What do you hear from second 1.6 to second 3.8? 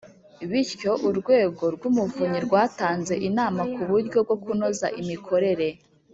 rw Umuvunyi rwatanze inama